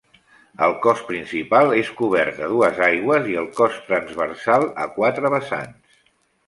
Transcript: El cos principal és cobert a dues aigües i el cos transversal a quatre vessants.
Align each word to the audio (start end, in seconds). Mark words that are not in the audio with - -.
El 0.67 0.71
cos 0.85 1.03
principal 1.09 1.75
és 1.81 1.91
cobert 2.01 2.41
a 2.47 2.49
dues 2.55 2.81
aigües 2.89 3.31
i 3.35 3.39
el 3.45 3.51
cos 3.61 3.79
transversal 3.93 4.69
a 4.89 4.93
quatre 4.99 5.35
vessants. 5.39 6.05